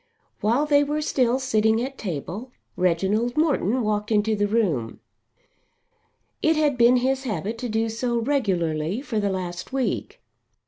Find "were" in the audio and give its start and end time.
0.83-1.03